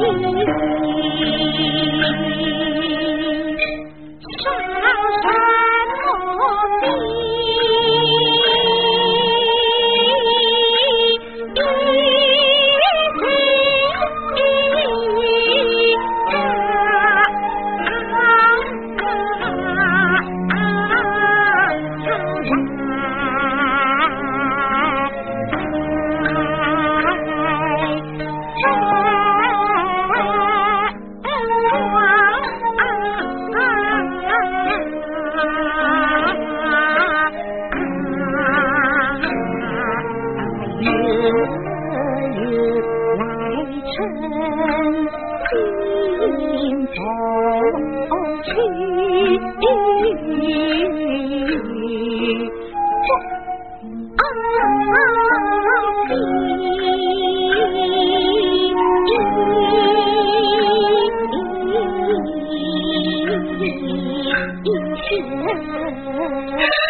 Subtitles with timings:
[0.00, 0.87] 你、
[41.28, 42.40] 昨日
[43.18, 43.22] 来
[43.84, 43.92] 趁
[46.30, 46.96] 今朝
[48.44, 48.48] 去
[49.60, 49.66] 正
[66.04, 66.87] 好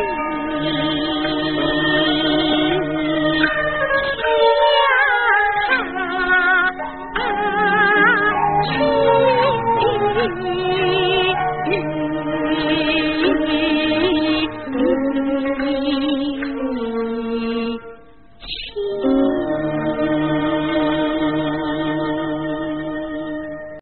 [0.00, 0.99] 你。